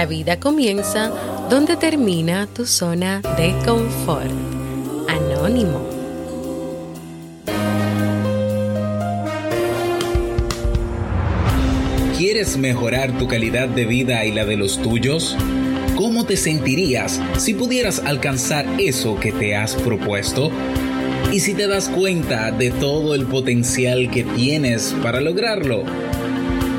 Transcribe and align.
La 0.00 0.06
vida 0.06 0.40
comienza 0.40 1.12
donde 1.50 1.76
termina 1.76 2.46
tu 2.46 2.64
zona 2.64 3.20
de 3.36 3.54
confort. 3.66 4.30
Anónimo. 5.06 5.86
¿Quieres 12.16 12.56
mejorar 12.56 13.18
tu 13.18 13.28
calidad 13.28 13.68
de 13.68 13.84
vida 13.84 14.24
y 14.24 14.32
la 14.32 14.46
de 14.46 14.56
los 14.56 14.80
tuyos? 14.80 15.36
¿Cómo 15.96 16.24
te 16.24 16.38
sentirías 16.38 17.20
si 17.36 17.52
pudieras 17.52 17.98
alcanzar 17.98 18.64
eso 18.78 19.20
que 19.20 19.32
te 19.32 19.54
has 19.54 19.74
propuesto? 19.74 20.50
¿Y 21.30 21.40
si 21.40 21.52
te 21.52 21.66
das 21.66 21.90
cuenta 21.90 22.50
de 22.52 22.70
todo 22.70 23.14
el 23.14 23.26
potencial 23.26 24.10
que 24.10 24.24
tienes 24.24 24.96
para 25.02 25.20
lograrlo? 25.20 25.84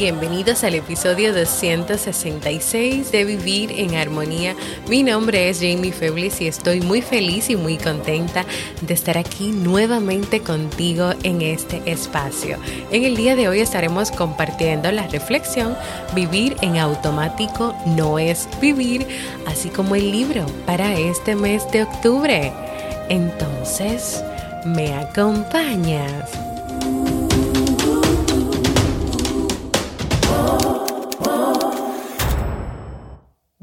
Bienvenidos 0.00 0.64
al 0.64 0.76
episodio 0.76 1.34
266 1.34 3.12
de 3.12 3.24
Vivir 3.26 3.70
en 3.72 3.96
Armonía. 3.96 4.56
Mi 4.88 5.02
nombre 5.02 5.50
es 5.50 5.58
Jamie 5.58 5.92
Feblis 5.92 6.40
y 6.40 6.48
estoy 6.48 6.80
muy 6.80 7.02
feliz 7.02 7.50
y 7.50 7.56
muy 7.56 7.76
contenta 7.76 8.46
de 8.80 8.94
estar 8.94 9.18
aquí 9.18 9.48
nuevamente 9.48 10.40
contigo 10.40 11.12
en 11.22 11.42
este 11.42 11.82
espacio. 11.84 12.56
En 12.90 13.04
el 13.04 13.14
día 13.14 13.36
de 13.36 13.50
hoy 13.50 13.60
estaremos 13.60 14.10
compartiendo 14.10 14.90
la 14.90 15.06
reflexión 15.06 15.76
Vivir 16.14 16.56
en 16.62 16.78
automático 16.78 17.74
no 17.84 18.18
es 18.18 18.48
vivir, 18.58 19.06
así 19.46 19.68
como 19.68 19.96
el 19.96 20.10
libro 20.10 20.46
para 20.64 20.94
este 20.94 21.34
mes 21.36 21.70
de 21.72 21.82
octubre. 21.82 22.54
Entonces, 23.10 24.24
¿me 24.64 24.94
acompañas? 24.94 26.30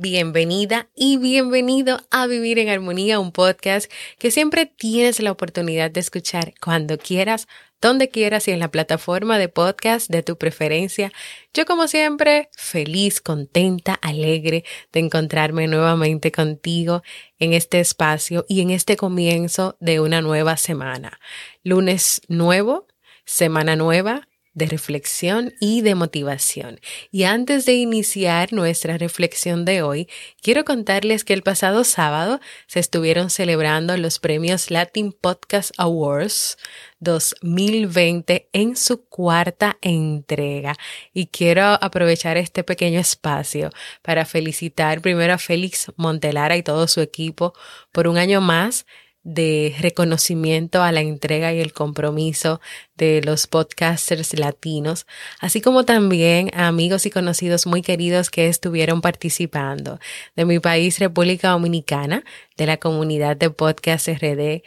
Bienvenida 0.10 0.88
y 0.96 1.18
bienvenido 1.18 2.00
a 2.12 2.28
Vivir 2.28 2.60
en 2.60 2.70
Armonía, 2.70 3.20
un 3.20 3.34
podcast 3.34 3.92
que 4.18 4.32
siempre 4.32 4.66
tienes 4.66 5.20
la 5.20 5.34
oportunidad 5.34 5.92
de 5.92 6.00
escuchar 6.00 6.54
cuando 6.62 6.98
quieras, 6.98 7.46
donde 7.82 8.08
quieras 8.08 8.48
y 8.48 8.52
en 8.52 8.60
la 8.60 8.72
plataforma 8.72 9.38
de 9.38 9.50
podcast 9.50 10.10
de 10.10 10.24
tu 10.24 10.38
preferencia. 10.38 11.12
Yo 11.54 11.66
como 11.66 11.90
siempre, 11.90 12.50
feliz, 12.56 13.20
contenta, 13.20 13.96
alegre 13.96 14.64
de 14.94 15.02
encontrarme 15.02 15.68
nuevamente 15.68 16.32
contigo 16.32 17.04
en 17.38 17.52
este 17.52 17.82
espacio 17.82 18.46
y 18.48 18.62
en 18.62 18.72
este 18.72 18.96
comienzo 18.96 19.76
de 19.82 20.00
una 20.00 20.22
nueva 20.22 20.56
semana. 20.56 21.20
Lunes 21.64 22.22
nuevo, 22.30 22.88
semana 23.26 23.76
nueva, 23.76 24.30
de 24.58 24.66
reflexión 24.66 25.54
y 25.60 25.82
de 25.82 25.94
motivación. 25.94 26.80
Y 27.12 27.26
antes 27.26 27.68
de 27.68 27.74
iniciar 27.74 28.54
nuestra 28.54 28.98
reflexión 28.98 29.66
de 29.66 29.84
hoy, 29.84 30.10
quiero 30.42 30.66
contarles 30.66 31.24
que 31.24 31.36
el 31.36 31.44
pasado 31.44 31.84
sábado 31.84 32.40
se 32.66 32.80
estuvieron 32.80 33.30
celebrando 33.30 33.96
los 33.98 34.18
premios 34.18 34.72
Latin 34.72 35.12
Podcast 35.12 35.74
Awards 35.78 36.58
2020 37.00 38.50
en 38.52 38.76
su 38.76 39.06
cuarta 39.06 39.78
entrega. 39.82 40.76
Y 41.14 41.28
quiero 41.28 41.64
aprovechar 41.64 42.38
este 42.38 42.64
pequeño 42.64 43.00
espacio 43.00 43.70
para 44.02 44.26
felicitar 44.26 45.02
primero 45.02 45.34
a 45.34 45.38
Félix 45.38 45.92
Montelara 45.98 46.58
y 46.58 46.64
todo 46.64 46.88
su 46.88 47.02
equipo 47.02 47.54
por 47.92 48.08
un 48.08 48.18
año 48.18 48.42
más 48.42 48.88
de 49.28 49.76
reconocimiento 49.82 50.82
a 50.82 50.94
la 50.94 51.02
entrega 51.02 51.52
y 51.54 51.60
el 51.60 51.74
compromiso 51.74 52.62
de 52.96 53.22
los 53.22 53.46
podcasters 53.46 54.40
latinos, 54.40 55.06
así 55.42 55.60
como 55.60 55.84
también 55.84 56.50
a 56.54 56.68
amigos 56.68 57.06
y 57.06 57.12
conocidos 57.12 57.68
muy 57.68 57.82
queridos 57.82 58.30
que 58.30 58.48
estuvieron 58.48 59.02
participando 59.02 60.00
de 60.38 60.46
mi 60.46 60.60
país, 60.60 60.98
República 61.00 61.50
Dominicana, 61.50 62.24
de 62.56 62.68
la 62.68 62.78
comunidad 62.78 63.36
de 63.36 63.50
Podcast 63.50 64.08
RD, 64.08 64.64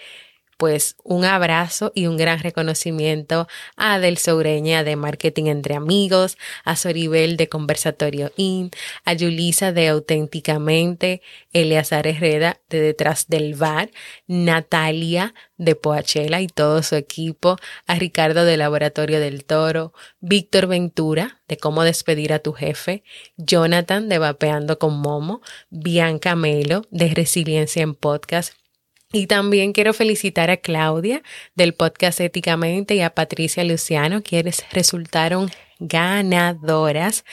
pues 0.60 0.96
un 1.04 1.24
abrazo 1.24 1.90
y 1.94 2.06
un 2.06 2.18
gran 2.18 2.40
reconocimiento 2.40 3.48
a 3.76 3.94
Adel 3.94 4.18
Soureña 4.18 4.84
de 4.84 4.94
Marketing 4.94 5.46
Entre 5.46 5.74
Amigos, 5.74 6.36
a 6.64 6.76
Soribel 6.76 7.38
de 7.38 7.48
Conversatorio 7.48 8.30
IN, 8.36 8.70
a 9.06 9.14
Yulisa 9.14 9.72
de 9.72 9.88
Auténticamente, 9.88 11.22
Eleazar 11.54 12.06
Herrera 12.06 12.60
de 12.68 12.82
Detrás 12.82 13.28
del 13.28 13.54
Bar, 13.54 13.90
Natalia 14.26 15.32
de 15.56 15.76
Poachela 15.76 16.42
y 16.42 16.46
todo 16.46 16.82
su 16.82 16.94
equipo, 16.94 17.56
a 17.86 17.94
Ricardo 17.94 18.44
de 18.44 18.58
Laboratorio 18.58 19.18
del 19.18 19.46
Toro, 19.46 19.94
Víctor 20.20 20.66
Ventura 20.66 21.40
de 21.48 21.56
Cómo 21.56 21.84
Despedir 21.84 22.34
a 22.34 22.38
tu 22.38 22.52
Jefe, 22.52 23.02
Jonathan 23.38 24.10
de 24.10 24.18
Vapeando 24.18 24.78
con 24.78 25.00
Momo, 25.00 25.40
Bianca 25.70 26.36
Melo 26.36 26.82
de 26.90 27.14
Resiliencia 27.14 27.82
en 27.82 27.94
Podcast, 27.94 28.59
y 29.12 29.26
también 29.26 29.72
quiero 29.72 29.92
felicitar 29.92 30.50
a 30.50 30.58
Claudia 30.58 31.22
del 31.54 31.74
podcast 31.74 32.20
Éticamente 32.20 32.94
y 32.94 33.00
a 33.00 33.14
Patricia 33.14 33.64
Luciano, 33.64 34.22
quienes 34.22 34.64
resultaron 34.70 35.50
ganadoras 35.80 37.24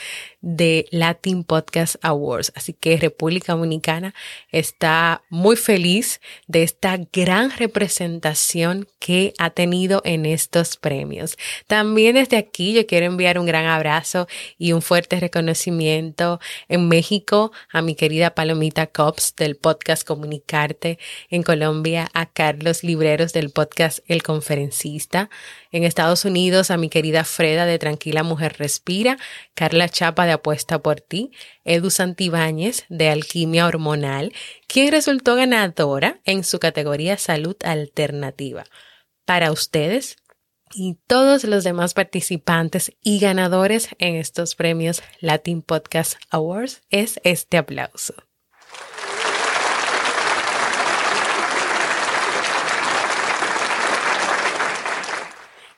de 0.47 0.87
Latin 0.91 1.43
Podcast 1.43 1.97
Awards. 2.01 2.53
Así 2.55 2.71
que 2.71 2.95
República 2.95 3.51
Dominicana 3.51 4.13
está 4.49 5.21
muy 5.29 5.57
feliz 5.57 6.21
de 6.47 6.63
esta 6.63 6.97
gran 7.11 7.51
representación 7.51 8.87
que 8.97 9.33
ha 9.39 9.49
tenido 9.49 10.01
en 10.05 10.25
estos 10.25 10.77
premios. 10.77 11.37
También 11.67 12.15
desde 12.15 12.37
aquí 12.37 12.71
yo 12.71 12.87
quiero 12.87 13.07
enviar 13.07 13.39
un 13.39 13.45
gran 13.45 13.65
abrazo 13.65 14.29
y 14.57 14.71
un 14.71 14.81
fuerte 14.81 15.19
reconocimiento 15.19 16.39
en 16.69 16.87
México 16.87 17.51
a 17.69 17.81
mi 17.81 17.95
querida 17.95 18.33
Palomita 18.33 18.87
Cops 18.87 19.35
del 19.35 19.57
podcast 19.57 20.07
Comunicarte, 20.07 20.97
en 21.29 21.43
Colombia 21.43 22.09
a 22.13 22.25
Carlos 22.25 22.85
Libreros 22.85 23.33
del 23.33 23.49
podcast 23.49 23.99
El 24.07 24.23
Conferencista, 24.23 25.29
en 25.73 25.83
Estados 25.83 26.23
Unidos 26.23 26.71
a 26.71 26.77
mi 26.77 26.87
querida 26.87 27.25
Freda 27.25 27.65
de 27.65 27.79
Tranquila 27.79 28.23
Mujer 28.23 28.55
Respira, 28.57 29.17
Carla 29.53 29.89
Chapa 29.89 30.25
de 30.25 30.36
Apuesta 30.37 30.79
por 30.79 31.01
Ti, 31.01 31.31
Edu 31.65 31.91
Santibáñez 31.91 32.85
de 32.89 33.09
Alquimia 33.09 33.67
Hormonal, 33.67 34.33
quien 34.67 34.91
resultó 34.91 35.35
ganadora 35.35 36.19
en 36.25 36.43
su 36.43 36.59
categoría 36.59 37.17
Salud 37.17 37.55
Alternativa. 37.63 38.63
Para 39.25 39.51
ustedes 39.51 40.17
y 40.73 40.97
todos 41.07 41.43
los 41.43 41.63
demás 41.63 41.93
participantes 41.93 42.91
y 43.01 43.19
ganadores 43.19 43.89
en 43.99 44.15
estos 44.15 44.55
premios 44.55 45.03
Latin 45.19 45.61
Podcast 45.61 46.15
Awards 46.29 46.81
es 46.89 47.19
este 47.23 47.57
aplauso. 47.57 48.15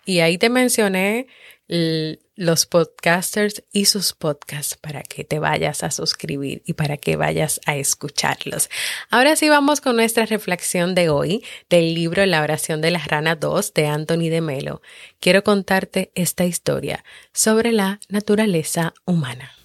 Y 0.05 0.21
ahí 0.21 0.39
te 0.39 0.49
mencioné 0.49 1.27
los 1.69 2.65
podcasters 2.65 3.63
y 3.71 3.85
sus 3.85 4.13
podcasts 4.13 4.75
para 4.75 5.03
que 5.03 5.23
te 5.23 5.37
vayas 5.37 5.83
a 5.83 5.91
suscribir 5.91 6.63
y 6.65 6.73
para 6.73 6.97
que 6.97 7.15
vayas 7.15 7.61
a 7.65 7.75
escucharlos. 7.75 8.69
Ahora 9.09 9.35
sí 9.35 9.49
vamos 9.49 9.79
con 9.79 9.95
nuestra 9.95 10.25
reflexión 10.25 10.95
de 10.95 11.09
hoy 11.09 11.43
del 11.69 11.93
libro 11.93 12.25
La 12.25 12.41
oración 12.41 12.81
de 12.81 12.91
la 12.91 12.99
rana 12.99 13.35
2 13.35 13.73
de 13.73 13.87
Anthony 13.87 14.29
de 14.29 14.41
Melo. 14.41 14.81
Quiero 15.19 15.43
contarte 15.43 16.11
esta 16.15 16.45
historia 16.45 17.03
sobre 17.33 17.71
la 17.71 17.99
naturaleza 18.09 18.93
humana. 19.05 19.58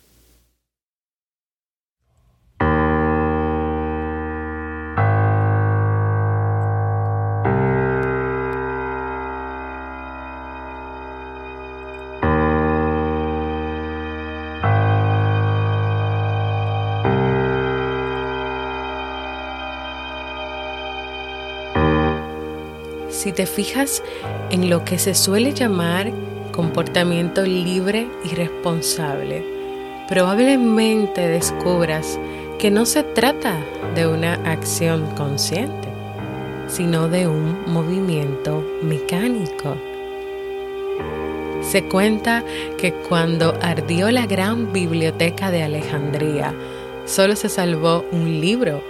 Si 23.24 23.32
te 23.32 23.46
fijas 23.46 24.02
en 24.50 24.68
lo 24.68 24.84
que 24.84 24.98
se 24.98 25.14
suele 25.14 25.54
llamar 25.54 26.12
comportamiento 26.52 27.40
libre 27.40 28.06
y 28.22 28.34
responsable, 28.34 29.42
probablemente 30.08 31.26
descubras 31.26 32.20
que 32.58 32.70
no 32.70 32.84
se 32.84 33.02
trata 33.02 33.56
de 33.94 34.06
una 34.06 34.34
acción 34.44 35.06
consciente, 35.16 35.88
sino 36.68 37.08
de 37.08 37.26
un 37.26 37.56
movimiento 37.66 38.62
mecánico. 38.82 39.74
Se 41.62 41.82
cuenta 41.84 42.44
que 42.76 42.92
cuando 42.92 43.54
ardió 43.62 44.10
la 44.10 44.26
gran 44.26 44.70
biblioteca 44.70 45.50
de 45.50 45.62
Alejandría, 45.62 46.52
solo 47.06 47.36
se 47.36 47.48
salvó 47.48 48.04
un 48.12 48.38
libro, 48.42 48.84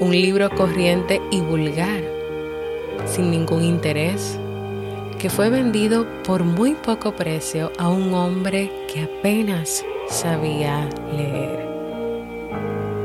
un 0.00 0.12
libro 0.12 0.50
corriente 0.50 1.22
y 1.30 1.40
vulgar, 1.40 2.15
sin 3.06 3.30
ningún 3.30 3.62
interés, 3.62 4.38
que 5.18 5.30
fue 5.30 5.48
vendido 5.48 6.06
por 6.24 6.44
muy 6.44 6.74
poco 6.74 7.12
precio 7.12 7.72
a 7.78 7.88
un 7.88 8.12
hombre 8.14 8.70
que 8.92 9.02
apenas 9.02 9.84
sabía 10.08 10.88
leer. 11.16 11.66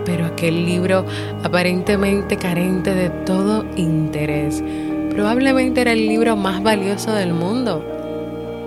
Pero 0.06 0.25
aquel 0.25 0.65
libro, 0.65 1.06
aparentemente 1.44 2.36
carente 2.36 2.94
de 2.94 3.09
todo 3.09 3.65
interés, 3.75 4.63
probablemente 5.12 5.81
era 5.81 5.94
el 5.94 6.07
libro 6.07 6.36
más 6.36 6.62
valioso 6.62 7.13
del 7.13 7.33
mundo, 7.33 7.86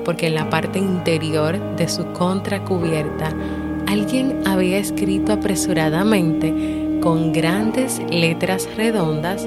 porque 0.05 0.29
en 0.29 0.35
la 0.35 0.49
parte 0.49 0.79
interior 0.79 1.59
de 1.77 1.89
su 1.89 2.07
contracubierta 2.13 3.33
alguien 3.87 4.41
había 4.47 4.79
escrito 4.79 5.33
apresuradamente 5.33 6.99
con 7.01 7.33
grandes 7.33 8.01
letras 8.11 8.69
redondas 8.77 9.47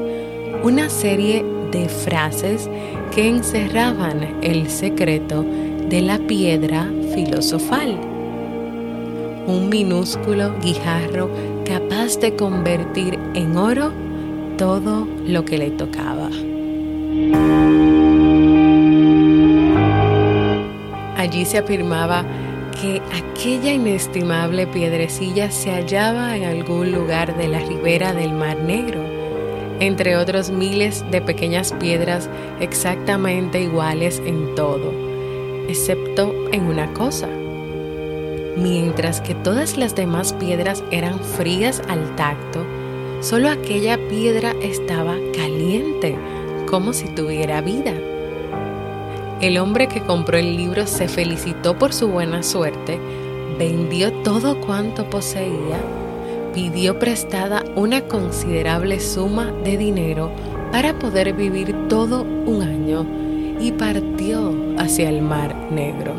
una 0.63 0.89
serie 0.89 1.43
de 1.71 1.89
frases 1.89 2.69
que 3.13 3.27
encerraban 3.27 4.37
el 4.41 4.69
secreto 4.69 5.45
de 5.89 6.01
la 6.01 6.17
piedra 6.19 6.89
filosofal. 7.13 7.99
Un 9.47 9.69
minúsculo 9.69 10.53
guijarro 10.61 11.29
capaz 11.65 12.19
de 12.19 12.35
convertir 12.35 13.17
en 13.33 13.55
oro 13.55 13.91
todo 14.57 15.07
lo 15.25 15.45
que 15.45 15.57
le 15.57 15.71
tocaba. 15.71 16.29
Allí 21.15 21.45
se 21.45 21.57
afirmaba 21.57 22.25
que 22.81 23.01
aquella 23.11 23.73
inestimable 23.73 24.67
piedrecilla 24.67 25.49
se 25.49 25.71
hallaba 25.71 26.35
en 26.37 26.43
algún 26.43 26.91
lugar 26.91 27.35
de 27.37 27.47
la 27.47 27.59
ribera 27.59 28.13
del 28.13 28.33
Mar 28.33 28.57
Negro, 28.59 29.03
entre 29.79 30.17
otros 30.17 30.49
miles 30.49 31.03
de 31.11 31.21
pequeñas 31.21 31.73
piedras 31.73 32.29
exactamente 32.59 33.61
iguales 33.61 34.21
en 34.25 34.55
todo, 34.55 34.91
excepto 35.67 36.33
en 36.51 36.65
una 36.65 36.93
cosa. 36.93 37.27
Mientras 38.57 39.21
que 39.21 39.35
todas 39.35 39.77
las 39.77 39.95
demás 39.95 40.33
piedras 40.33 40.83
eran 40.91 41.19
frías 41.19 41.81
al 41.87 42.15
tacto, 42.15 42.65
solo 43.21 43.49
aquella 43.49 43.97
piedra 44.09 44.53
estaba 44.61 45.15
caliente, 45.35 46.15
como 46.67 46.93
si 46.93 47.07
tuviera 47.09 47.61
vida. 47.61 47.93
El 49.41 49.59
hombre 49.59 49.87
que 49.87 50.01
compró 50.01 50.37
el 50.37 50.57
libro 50.57 50.87
se 50.87 51.07
felicitó 51.07 51.77
por 51.77 51.93
su 51.93 52.07
buena 52.07 52.41
suerte, 52.41 52.99
vendió 53.59 54.11
todo 54.23 54.59
cuanto 54.59 55.07
poseía, 55.07 55.79
pidió 56.57 56.97
prestada 56.97 57.63
una 57.75 58.01
considerable 58.07 58.99
suma 58.99 59.51
de 59.63 59.77
dinero 59.77 60.31
para 60.71 60.97
poder 60.97 61.33
vivir 61.33 61.87
todo 61.87 62.23
un 62.23 62.63
año 62.63 63.05
y 63.59 63.73
partió 63.73 64.55
hacia 64.79 65.07
el 65.07 65.21
Mar 65.21 65.55
Negro, 65.69 66.13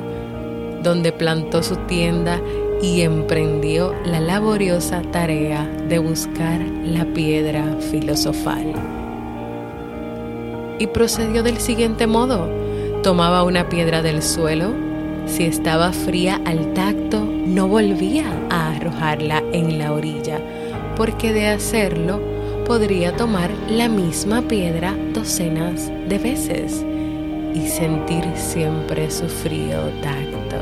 donde 0.84 1.10
plantó 1.10 1.64
su 1.64 1.74
tienda 1.88 2.40
y 2.80 3.00
emprendió 3.00 3.92
la 4.04 4.20
laboriosa 4.20 5.02
tarea 5.10 5.68
de 5.88 5.98
buscar 5.98 6.60
la 6.84 7.04
piedra 7.04 7.76
filosofal. 7.90 8.74
Y 10.78 10.86
procedió 10.86 11.42
del 11.42 11.58
siguiente 11.58 12.06
modo 12.06 12.48
Tomaba 13.02 13.42
una 13.42 13.68
piedra 13.68 14.02
del 14.02 14.22
suelo, 14.22 14.72
si 15.28 15.44
estaba 15.44 15.92
fría 15.92 16.40
al 16.44 16.72
tacto, 16.72 17.20
no 17.20 17.68
volvía 17.68 18.24
a 18.50 18.70
arrojarla 18.72 19.42
en 19.52 19.78
la 19.78 19.92
orilla, 19.92 20.40
porque 20.96 21.32
de 21.32 21.48
hacerlo 21.48 22.20
podría 22.66 23.14
tomar 23.14 23.50
la 23.68 23.88
misma 23.88 24.42
piedra 24.42 24.96
docenas 25.12 25.90
de 26.08 26.18
veces 26.18 26.84
y 27.54 27.68
sentir 27.68 28.24
siempre 28.34 29.10
su 29.10 29.28
frío 29.28 29.90
tacto. 30.02 30.56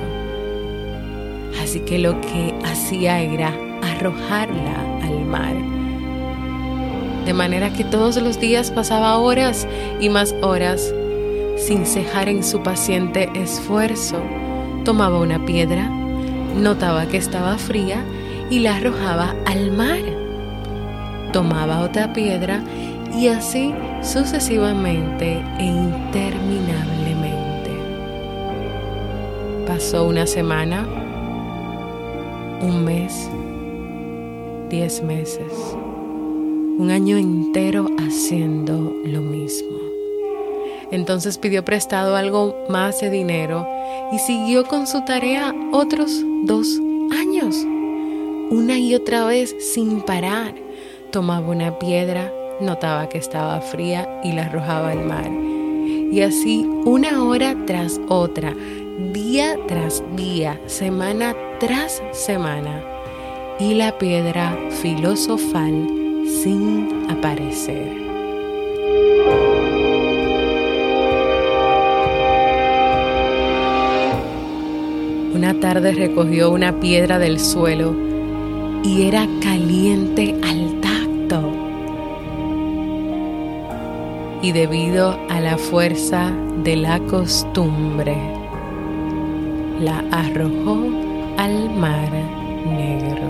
Así 1.62 1.80
que 1.80 1.98
lo 1.98 2.20
que 2.20 2.54
hacía 2.64 3.20
era 3.20 3.54
arrojarla 3.82 5.00
al 5.02 5.24
mar. 5.24 5.56
De 7.24 7.32
manera 7.32 7.72
que 7.72 7.84
todos 7.84 8.16
los 8.18 8.38
días 8.38 8.70
pasaba 8.70 9.18
horas 9.18 9.66
y 10.00 10.08
más 10.08 10.34
horas 10.42 10.92
sin 11.56 11.86
cejar 11.86 12.28
en 12.28 12.44
su 12.44 12.62
paciente 12.62 13.28
esfuerzo, 13.34 14.22
tomaba 14.86 15.18
una 15.18 15.44
piedra, 15.44 15.90
notaba 16.54 17.06
que 17.06 17.16
estaba 17.16 17.58
fría 17.58 18.04
y 18.50 18.60
la 18.60 18.76
arrojaba 18.76 19.34
al 19.44 19.72
mar. 19.72 19.98
Tomaba 21.32 21.80
otra 21.80 22.12
piedra 22.12 22.62
y 23.12 23.26
así 23.26 23.74
sucesivamente 24.00 25.42
e 25.58 25.64
interminablemente. 25.64 27.70
Pasó 29.66 30.06
una 30.06 30.24
semana, 30.24 30.86
un 32.62 32.84
mes, 32.84 33.28
diez 34.70 35.02
meses, 35.02 35.52
un 36.78 36.92
año 36.92 37.16
entero 37.16 37.88
haciendo 37.98 38.94
lo 39.04 39.20
mismo. 39.20 39.78
Entonces 40.92 41.38
pidió 41.38 41.64
prestado 41.64 42.14
algo 42.14 42.54
más 42.68 43.00
de 43.00 43.10
dinero 43.10 43.75
y 44.12 44.18
siguió 44.18 44.64
con 44.64 44.86
su 44.86 45.04
tarea 45.04 45.54
otros 45.72 46.22
dos 46.44 46.80
años. 47.12 47.56
Una 48.50 48.78
y 48.78 48.94
otra 48.94 49.26
vez 49.26 49.54
sin 49.58 50.00
parar. 50.02 50.54
Tomaba 51.10 51.48
una 51.48 51.78
piedra, 51.78 52.32
notaba 52.60 53.08
que 53.08 53.18
estaba 53.18 53.60
fría 53.60 54.08
y 54.22 54.32
la 54.32 54.46
arrojaba 54.46 54.90
al 54.90 55.04
mar. 55.04 55.30
Y 55.30 56.20
así 56.22 56.64
una 56.84 57.24
hora 57.24 57.56
tras 57.66 58.00
otra, 58.08 58.54
día 59.12 59.56
tras 59.66 60.02
día, 60.14 60.60
semana 60.66 61.34
tras 61.58 62.02
semana. 62.12 62.82
Y 63.58 63.74
la 63.74 63.96
piedra 63.98 64.56
filosofal 64.82 65.88
sin 66.42 67.10
aparecer. 67.10 68.05
Una 75.36 75.52
tarde 75.60 75.92
recogió 75.92 76.50
una 76.50 76.80
piedra 76.80 77.18
del 77.18 77.38
suelo 77.38 77.94
y 78.82 79.02
era 79.02 79.28
caliente 79.42 80.34
al 80.42 80.80
tacto. 80.80 81.52
Y 84.40 84.52
debido 84.52 85.14
a 85.28 85.38
la 85.42 85.58
fuerza 85.58 86.32
de 86.64 86.76
la 86.76 86.98
costumbre, 87.00 88.16
la 89.78 90.02
arrojó 90.10 90.78
al 91.36 91.68
mar 91.76 92.10
negro. 92.64 93.28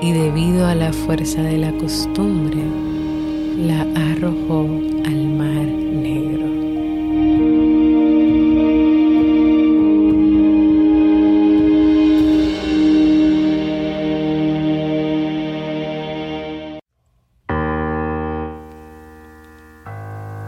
Y 0.00 0.12
debido 0.12 0.64
a 0.68 0.76
la 0.76 0.92
fuerza 0.92 1.42
de 1.42 1.58
la 1.58 1.72
costumbre, 1.72 2.62
la 3.58 3.80
arrojó 4.12 4.64
al 5.04 5.26
mar 5.26 5.71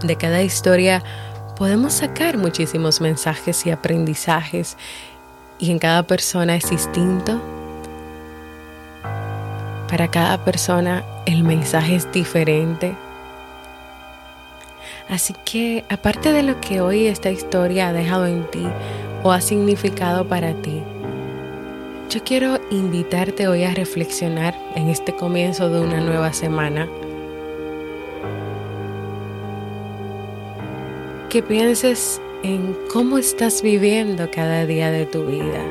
de 0.06 0.16
cada 0.16 0.42
historia 0.42 1.02
podemos 1.56 1.94
sacar 1.94 2.36
muchísimos 2.36 3.00
mensajes 3.00 3.64
y 3.66 3.70
aprendizajes 3.70 4.76
y 5.58 5.70
en 5.70 5.78
cada 5.78 6.02
persona 6.02 6.56
es 6.56 6.68
distinto. 6.68 7.40
Para 9.88 10.08
cada 10.10 10.44
persona 10.44 11.04
el 11.26 11.44
mensaje 11.44 11.96
es 11.96 12.10
diferente. 12.12 12.96
Así 15.08 15.34
que 15.44 15.84
aparte 15.88 16.32
de 16.32 16.42
lo 16.42 16.60
que 16.60 16.80
hoy 16.80 17.06
esta 17.06 17.30
historia 17.30 17.88
ha 17.88 17.92
dejado 17.92 18.26
en 18.26 18.50
ti 18.50 18.66
o 19.22 19.32
ha 19.32 19.40
significado 19.40 20.26
para 20.26 20.54
ti, 20.54 20.82
yo 22.10 22.22
quiero 22.24 22.58
invitarte 22.70 23.48
hoy 23.48 23.64
a 23.64 23.74
reflexionar 23.74 24.54
en 24.74 24.88
este 24.88 25.14
comienzo 25.14 25.68
de 25.68 25.80
una 25.80 26.00
nueva 26.00 26.32
semana 26.32 26.88
que 31.34 31.42
pienses 31.42 32.22
en 32.44 32.76
cómo 32.92 33.18
estás 33.18 33.60
viviendo 33.60 34.30
cada 34.30 34.66
día 34.66 34.92
de 34.92 35.04
tu 35.04 35.26
vida. 35.26 35.64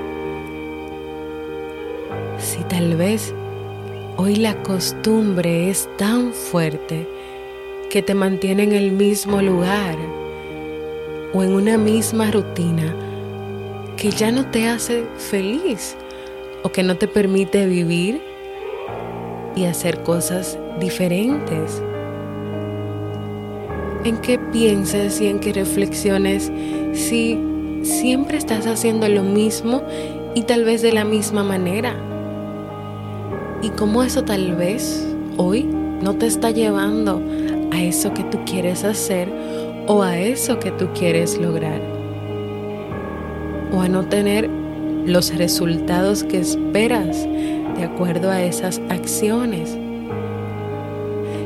Si 2.37 2.61
tal 2.65 2.97
vez 2.97 3.33
hoy 4.17 4.35
la 4.35 4.61
costumbre 4.61 5.69
es 5.69 5.87
tan 5.95 6.33
fuerte 6.33 7.07
que 7.89 8.01
te 8.01 8.13
mantiene 8.13 8.63
en 8.63 8.73
el 8.73 8.91
mismo 8.91 9.41
lugar 9.41 9.95
o 11.33 11.43
en 11.43 11.53
una 11.53 11.77
misma 11.77 12.29
rutina 12.29 12.93
que 13.95 14.11
ya 14.11 14.33
no 14.33 14.45
te 14.47 14.67
hace 14.67 15.05
feliz 15.17 15.95
o 16.63 16.73
que 16.73 16.83
no 16.83 16.97
te 16.97 17.07
permite 17.07 17.67
vivir 17.67 18.21
y 19.55 19.63
hacer 19.63 20.03
cosas 20.03 20.59
diferentes. 20.81 21.81
En 24.03 24.17
qué 24.17 24.37
pienses 24.53 25.19
y 25.19 25.27
en 25.27 25.39
qué 25.39 25.51
reflexiones 25.51 26.51
si 26.93 27.37
siempre 27.81 28.37
estás 28.37 28.67
haciendo 28.67 29.09
lo 29.09 29.23
mismo 29.23 29.81
y 30.35 30.43
tal 30.43 30.63
vez 30.63 30.81
de 30.81 30.93
la 30.93 31.03
misma 31.03 31.43
manera. 31.43 31.95
Y 33.61 33.69
cómo 33.69 34.03
eso 34.03 34.23
tal 34.23 34.55
vez 34.55 35.05
hoy 35.37 35.63
no 35.63 36.15
te 36.15 36.27
está 36.27 36.51
llevando 36.51 37.21
a 37.71 37.81
eso 37.81 38.13
que 38.13 38.23
tú 38.23 38.39
quieres 38.45 38.83
hacer 38.83 39.27
o 39.87 40.03
a 40.03 40.19
eso 40.19 40.59
que 40.59 40.71
tú 40.71 40.89
quieres 40.93 41.37
lograr. 41.39 41.81
O 43.73 43.81
a 43.81 43.87
no 43.87 44.05
tener 44.05 44.49
los 45.05 45.35
resultados 45.35 46.23
que 46.23 46.39
esperas 46.39 47.27
de 47.75 47.83
acuerdo 47.83 48.29
a 48.29 48.43
esas 48.43 48.81
acciones. 48.89 49.75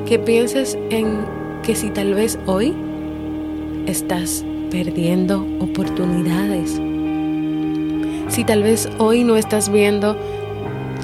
Que 0.06 0.20
pienses 0.20 0.78
en 0.90 1.26
que 1.64 1.76
si 1.76 1.90
tal 1.90 2.14
vez 2.14 2.38
hoy 2.46 2.74
estás 3.88 4.44
perdiendo 4.70 5.48
oportunidades, 5.60 6.74
si 8.28 8.44
tal 8.44 8.64
vez 8.64 8.90
hoy 8.98 9.24
no 9.24 9.38
estás 9.38 9.72
viendo 9.72 10.18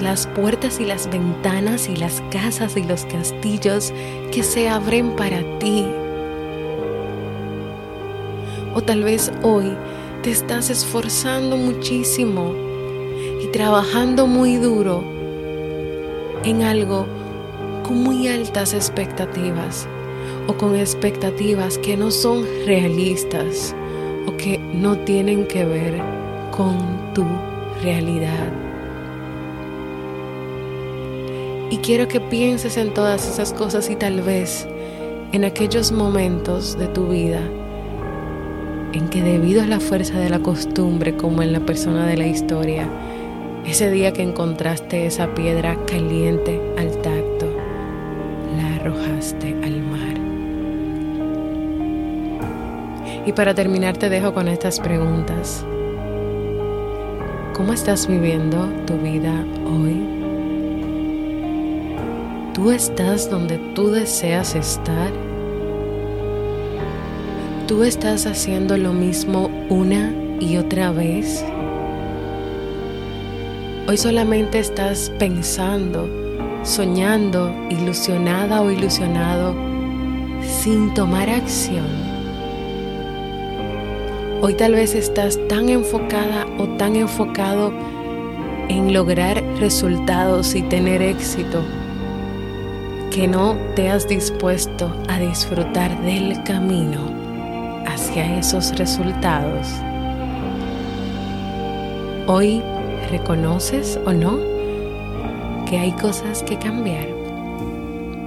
las 0.02 0.28
puertas 0.28 0.82
y 0.82 0.86
las 0.86 1.10
ventanas 1.10 1.88
y 1.88 1.96
las 1.96 2.22
casas 2.30 2.75
y 2.75 2.84
los 2.84 3.06
castillos 3.06 3.94
que 4.34 4.44
se 4.44 4.68
abren 4.68 5.16
para 5.16 5.42
ti. 5.60 5.86
O 8.75 8.82
tal 8.82 9.04
vez 9.04 9.32
hoy 9.44 9.72
te 10.22 10.32
estás 10.32 10.70
esforzando 10.70 11.56
muchísimo 11.56 12.54
y 13.42 13.48
trabajando 13.48 14.28
muy 14.28 14.58
duro 14.58 15.04
en 16.44 16.63
algo 16.63 17.06
con 17.84 18.04
muy 18.04 18.28
altas 18.28 18.74
expectativas 18.74 19.88
o 20.48 20.54
con 20.54 20.76
expectativas 20.76 21.78
que 21.78 21.98
no 21.98 22.12
son 22.12 22.46
realistas 22.66 23.76
o 24.28 24.36
que 24.38 24.58
no 24.58 24.98
tienen 25.00 25.46
que 25.48 25.66
ver 25.66 26.02
con 26.52 27.14
tu 27.14 27.26
realidad. 27.82 28.52
Y 31.70 31.78
quiero 31.78 32.08
que 32.08 32.20
pienses 32.20 32.78
en 32.78 32.94
todas 32.94 33.28
esas 33.28 33.54
cosas 33.54 33.90
y 33.90 33.96
tal 33.96 34.22
vez 34.22 34.68
en 35.32 35.44
aquellos 35.44 35.92
momentos 35.92 36.78
de 36.78 36.88
tu 36.88 37.08
vida 37.08 37.42
en 38.94 39.10
que 39.10 39.24
debido 39.24 39.64
a 39.64 39.66
la 39.66 39.80
fuerza 39.80 40.20
de 40.20 40.30
la 40.30 40.40
costumbre, 40.40 41.18
como 41.18 41.42
en 41.42 41.52
la 41.52 41.62
persona 41.62 42.06
de 42.06 42.16
la 42.16 42.28
historia, 42.28 42.88
ese 43.66 43.90
día 43.90 44.14
que 44.14 44.22
encontraste 44.22 45.08
esa 45.08 45.34
piedra 45.34 45.78
caliente 45.88 46.62
al 46.78 46.92
tacto, 47.02 47.48
la 48.56 48.76
arrojaste 48.76 49.52
Y 53.25 53.32
para 53.32 53.53
terminar 53.53 53.98
te 53.98 54.10
dejo 54.10 54.34
con 54.34 54.48
estas 54.48 54.80
preguntas. 54.80 55.65
¿Cómo 57.53 57.72
estás 57.72 58.08
viviendo 58.08 58.68
tu 58.86 58.98
vida 58.98 59.46
hoy? 59.65 60.06
¿Tú 62.53 62.72
estás 62.72 63.30
donde 63.30 63.58
tú 63.75 63.92
deseas 63.92 64.56
estar? 64.56 65.12
¿Tú 67.68 67.84
estás 67.84 68.25
haciendo 68.25 68.75
lo 68.75 68.92
mismo 68.92 69.50
una 69.70 70.12
y 70.39 70.58
otra 70.58 70.92
vez? 70.92 71.46
Hoy 73.88 73.98
solamente 73.98 74.60
estás 74.60 75.12
pensando, 75.18 76.10
soñando, 76.63 77.53
ilusionada 77.70 78.62
o 78.62 78.70
ilusionado 78.70 79.56
sin 80.42 80.94
tomar 80.94 81.30
acción. 81.30 82.12
Hoy 84.46 84.56
tal 84.56 84.74
vez 84.74 84.94
estás 84.94 85.40
tan 85.48 85.70
enfocada 85.70 86.46
o 86.58 86.68
tan 86.76 86.98
enfocado 86.98 87.72
en 88.68 88.94
lograr 88.94 89.42
resultados 89.58 90.54
y 90.54 90.64
tener 90.64 91.02
éxito 91.02 91.62
que 93.10 93.26
no 93.26 93.56
te 93.78 93.90
has 93.90 94.06
dispuesto 94.06 94.94
a 95.08 95.18
disfrutar 95.18 95.98
del 96.02 96.44
camino 96.44 97.10
hacia 97.86 98.38
esos 98.38 98.78
resultados. 98.78 99.66
Hoy 102.28 102.62
reconoces 103.12 103.98
o 104.06 104.12
no 104.12 104.40
que 105.70 105.78
hay 105.78 105.94
cosas 105.94 106.44
que 106.44 106.60
cambiar 106.60 107.08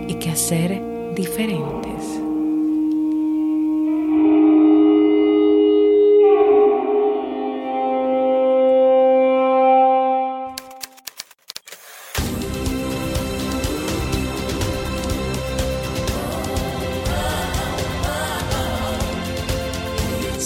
y 0.09 0.15
que 0.15 0.31
hacer 0.31 0.81
diferentes. 1.15 2.26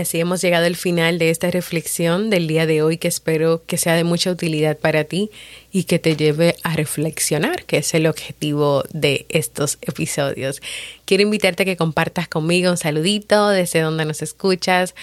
Y 0.00 0.02
así 0.02 0.18
hemos 0.18 0.40
llegado 0.40 0.64
al 0.64 0.76
final 0.76 1.18
de 1.18 1.28
esta 1.28 1.50
reflexión 1.50 2.30
del 2.30 2.46
día 2.46 2.64
de 2.64 2.80
hoy 2.80 2.96
que 2.96 3.06
espero 3.06 3.62
que 3.66 3.76
sea 3.76 3.92
de 3.96 4.02
mucha 4.02 4.30
utilidad 4.30 4.78
para 4.78 5.04
ti 5.04 5.30
y 5.72 5.84
que 5.84 5.98
te 5.98 6.16
lleve 6.16 6.56
a 6.62 6.74
reflexionar, 6.74 7.66
que 7.66 7.76
es 7.76 7.92
el 7.92 8.06
objetivo 8.06 8.82
de 8.94 9.26
estos 9.28 9.76
episodios. 9.82 10.62
Quiero 11.04 11.22
invitarte 11.22 11.64
a 11.64 11.66
que 11.66 11.76
compartas 11.76 12.28
conmigo 12.28 12.70
un 12.70 12.78
saludito 12.78 13.50
desde 13.50 13.82
donde 13.82 14.06
nos 14.06 14.22
escuchas, 14.22 14.94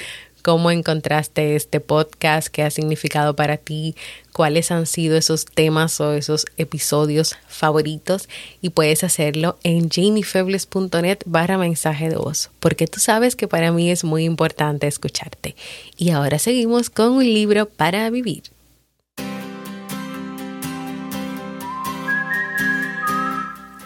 cómo 0.42 0.72
encontraste 0.72 1.56
este 1.56 1.80
podcast, 1.80 2.48
qué 2.48 2.64
ha 2.64 2.72
significado 2.72 3.36
para 3.36 3.58
ti, 3.58 3.96
cuáles 4.38 4.70
han 4.70 4.86
sido 4.86 5.18
esos 5.18 5.46
temas 5.46 6.00
o 6.00 6.14
esos 6.14 6.46
episodios 6.58 7.36
favoritos 7.48 8.30
y 8.62 8.70
puedes 8.70 9.04
hacerlo 9.04 9.58
en 9.64 9.90
jamiefebles.net 9.90 11.18
barra 11.26 11.58
mensaje 11.58 12.08
de 12.08 12.18
voz, 12.18 12.52
porque 12.60 12.86
tú 12.86 13.00
sabes 13.00 13.36
que 13.36 13.48
para 13.48 13.72
mí 13.72 13.90
es 13.90 14.04
muy 14.04 14.26
importante 14.26 14.86
escucharte. 14.86 15.56
Y 15.98 16.12
ahora 16.12 16.38
seguimos 16.38 16.92
con 16.92 17.14
un 17.14 17.24
libro 17.24 17.66
para 17.68 18.12
vivir. 18.12 18.44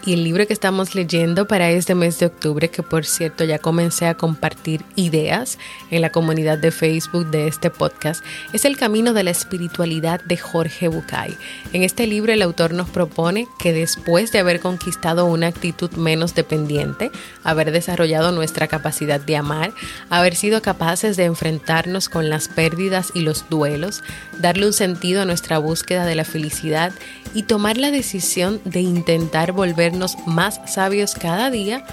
Y 0.03 0.13
el 0.13 0.23
libro 0.23 0.47
que 0.47 0.53
estamos 0.53 0.95
leyendo 0.95 1.47
para 1.47 1.69
este 1.69 1.93
mes 1.93 2.17
de 2.17 2.25
octubre, 2.25 2.71
que 2.71 2.81
por 2.81 3.05
cierto 3.05 3.43
ya 3.43 3.59
comencé 3.59 4.07
a 4.07 4.15
compartir 4.15 4.83
ideas 4.95 5.59
en 5.91 6.01
la 6.01 6.09
comunidad 6.09 6.57
de 6.57 6.71
Facebook 6.71 7.29
de 7.29 7.47
este 7.47 7.69
podcast, 7.69 8.25
es 8.51 8.65
El 8.65 8.77
Camino 8.77 9.13
de 9.13 9.23
la 9.23 9.29
Espiritualidad 9.29 10.19
de 10.23 10.37
Jorge 10.37 10.87
Bucay. 10.87 11.37
En 11.71 11.83
este 11.83 12.07
libro 12.07 12.33
el 12.33 12.41
autor 12.41 12.73
nos 12.73 12.89
propone 12.89 13.47
que 13.59 13.73
después 13.73 14.31
de 14.31 14.39
haber 14.39 14.59
conquistado 14.59 15.25
una 15.25 15.45
actitud 15.45 15.91
menos 15.91 16.33
dependiente, 16.33 17.11
haber 17.43 17.71
desarrollado 17.71 18.31
nuestra 18.31 18.67
capacidad 18.67 19.19
de 19.19 19.37
amar, 19.37 19.71
haber 20.09 20.35
sido 20.35 20.63
capaces 20.63 21.15
de 21.15 21.25
enfrentarnos 21.25 22.09
con 22.09 22.27
las 22.27 22.47
pérdidas 22.47 23.11
y 23.13 23.21
los 23.21 23.47
duelos, 23.51 24.01
darle 24.39 24.65
un 24.65 24.73
sentido 24.73 25.21
a 25.21 25.25
nuestra 25.25 25.59
búsqueda 25.59 26.05
de 26.07 26.15
la 26.15 26.25
felicidad 26.25 26.91
y 27.35 27.43
tomar 27.43 27.77
la 27.77 27.91
decisión 27.91 28.59
de 28.65 28.81
intentar 28.81 29.51
volver 29.51 29.90
más 30.25 30.61
sabios 30.65 31.15
cada 31.15 31.49
día, 31.49 31.83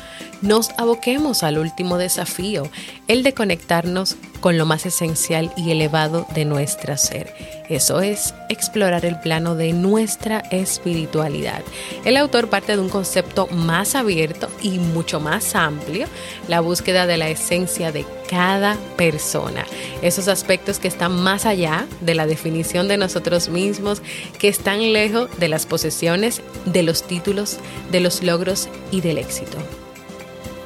nos 0.42 0.70
aboquemos 0.76 1.42
al 1.42 1.58
último 1.58 1.98
desafío, 1.98 2.70
el 3.08 3.22
de 3.22 3.34
conectarnos 3.34 4.16
con 4.40 4.59
lo 4.59 4.66
más 4.66 4.87
esencial 4.87 5.52
y 5.57 5.71
elevado 5.71 6.26
de 6.35 6.45
nuestra 6.45 6.97
ser. 6.97 7.33
Eso 7.68 8.00
es 8.00 8.35
explorar 8.49 9.04
el 9.04 9.21
plano 9.21 9.54
de 9.54 9.73
nuestra 9.73 10.40
espiritualidad. 10.50 11.62
El 12.04 12.16
autor 12.16 12.49
parte 12.49 12.76
de 12.76 12.83
un 12.83 12.88
concepto 12.88 13.47
más 13.49 13.95
abierto 13.95 14.49
y 14.62 14.78
mucho 14.78 15.21
más 15.21 15.54
amplio, 15.54 16.07
la 16.49 16.61
búsqueda 16.61 17.07
de 17.07 17.18
la 17.18 17.28
esencia 17.28 17.92
de 17.92 18.07
cada 18.28 18.76
persona. 18.97 19.66
Esos 20.02 20.28
aspectos 20.28 20.78
que 20.78 20.88
están 20.88 21.23
más 21.23 21.45
allá 21.45 21.87
de 22.00 22.14
la 22.14 22.26
definición 22.26 22.88
de 22.88 22.97
nosotros 22.97 23.49
mismos, 23.49 24.02
que 24.38 24.49
están 24.49 24.92
lejos 24.92 25.28
de 25.38 25.49
las 25.49 25.66
posesiones, 25.66 26.40
de 26.64 26.83
los 26.83 27.02
títulos, 27.02 27.59
de 27.90 28.00
los 28.00 28.23
logros 28.23 28.68
y 28.90 29.00
del 29.02 29.18
éxito. 29.18 29.59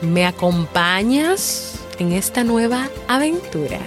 ¿Me 0.02 0.26
acompañas 0.26 1.81
en 1.99 2.12
esta 2.12 2.44
nueva 2.44 2.88
aventura? 3.08 3.78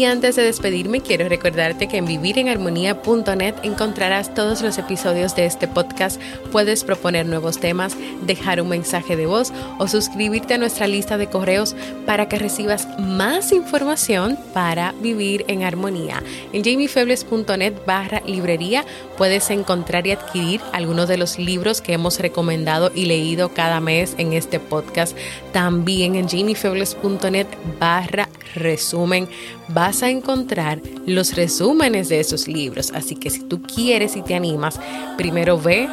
Y 0.00 0.06
antes 0.06 0.34
de 0.34 0.44
despedirme, 0.44 1.02
quiero 1.02 1.28
recordarte 1.28 1.86
que 1.86 1.98
en 1.98 2.06
vivirenharmonía.net 2.06 3.56
encontrarás 3.64 4.32
todos 4.32 4.62
los 4.62 4.78
episodios 4.78 5.36
de 5.36 5.44
este 5.44 5.68
podcast. 5.68 6.18
Puedes 6.50 6.84
proponer 6.84 7.26
nuevos 7.26 7.60
temas, 7.60 7.98
dejar 8.22 8.62
un 8.62 8.70
mensaje 8.70 9.14
de 9.14 9.26
voz 9.26 9.52
o 9.76 9.88
suscribirte 9.88 10.54
a 10.54 10.58
nuestra 10.58 10.86
lista 10.86 11.18
de 11.18 11.26
correos 11.26 11.76
para 12.06 12.30
que 12.30 12.38
recibas 12.38 12.88
más 12.98 13.52
información 13.52 14.38
para 14.54 14.92
vivir 15.02 15.44
en 15.48 15.64
armonía. 15.64 16.22
En 16.54 16.64
jamiefebles.net 16.64 17.74
barra 17.84 18.22
librería 18.24 18.86
puedes 19.18 19.50
encontrar 19.50 20.06
y 20.06 20.12
adquirir 20.12 20.62
algunos 20.72 21.08
de 21.08 21.18
los 21.18 21.38
libros 21.38 21.82
que 21.82 21.92
hemos 21.92 22.20
recomendado 22.20 22.90
y 22.94 23.04
leído 23.04 23.52
cada 23.52 23.80
mes 23.80 24.14
en 24.16 24.32
este 24.32 24.60
podcast. 24.60 25.14
También 25.52 26.14
en 26.14 26.26
jamiefebles.net 26.26 27.48
barra 27.78 28.29
resumen 28.54 29.28
vas 29.68 30.02
a 30.02 30.10
encontrar 30.10 30.80
los 31.06 31.34
resúmenes 31.34 32.08
de 32.08 32.20
esos 32.20 32.48
libros. 32.48 32.92
Así 32.94 33.16
que 33.16 33.30
si 33.30 33.40
tú 33.40 33.62
quieres 33.62 34.16
y 34.16 34.22
te 34.22 34.34
animas, 34.34 34.80
primero 35.16 35.60
ve, 35.60 35.88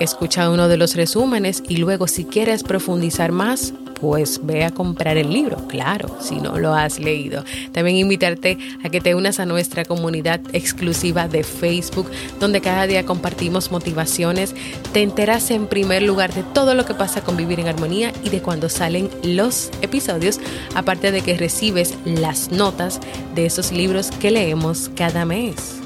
escucha 0.00 0.50
uno 0.50 0.68
de 0.68 0.76
los 0.76 0.94
resúmenes 0.94 1.62
y 1.68 1.76
luego 1.76 2.08
si 2.08 2.24
quieres 2.24 2.62
profundizar 2.62 3.32
más, 3.32 3.72
pues 4.02 4.40
ve 4.42 4.64
a 4.64 4.72
comprar 4.72 5.16
el 5.16 5.32
libro, 5.32 5.68
claro, 5.68 6.16
si 6.20 6.40
no 6.40 6.58
lo 6.58 6.74
has 6.74 6.98
leído. 6.98 7.44
También 7.70 7.96
invitarte 7.96 8.58
a 8.82 8.88
que 8.88 9.00
te 9.00 9.14
unas 9.14 9.38
a 9.38 9.46
nuestra 9.46 9.84
comunidad 9.84 10.40
exclusiva 10.52 11.28
de 11.28 11.44
Facebook, 11.44 12.10
donde 12.40 12.60
cada 12.60 12.88
día 12.88 13.06
compartimos 13.06 13.70
motivaciones, 13.70 14.56
te 14.92 15.02
enteras 15.02 15.52
en 15.52 15.68
primer 15.68 16.02
lugar 16.02 16.34
de 16.34 16.42
todo 16.42 16.74
lo 16.74 16.84
que 16.84 16.94
pasa 16.94 17.22
con 17.22 17.36
Vivir 17.36 17.60
en 17.60 17.68
Armonía 17.68 18.12
y 18.24 18.30
de 18.30 18.42
cuando 18.42 18.68
salen 18.68 19.08
los 19.22 19.70
episodios, 19.82 20.40
aparte 20.74 21.12
de 21.12 21.20
que 21.20 21.36
recibes 21.36 21.94
las 22.04 22.50
notas 22.50 22.98
de 23.36 23.46
esos 23.46 23.70
libros 23.70 24.10
que 24.10 24.32
leemos 24.32 24.90
cada 24.96 25.24
mes. 25.24 25.76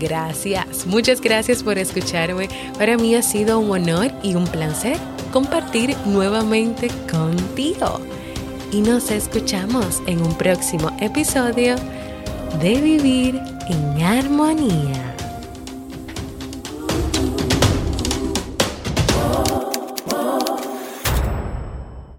Gracias, 0.00 0.86
muchas 0.86 1.20
gracias 1.20 1.62
por 1.62 1.76
escucharme. 1.76 2.48
Para 2.78 2.96
mí 2.96 3.14
ha 3.14 3.22
sido 3.22 3.58
un 3.58 3.70
honor 3.70 4.10
y 4.22 4.36
un 4.36 4.46
placer 4.46 4.96
compartir 5.34 5.96
nuevamente 6.06 6.88
contigo. 7.10 8.00
Y 8.70 8.80
nos 8.82 9.10
escuchamos 9.10 10.00
en 10.06 10.22
un 10.22 10.32
próximo 10.38 10.96
episodio 11.00 11.74
de 12.62 12.80
Vivir 12.80 13.40
en 13.68 14.02
Armonía. 14.02 15.03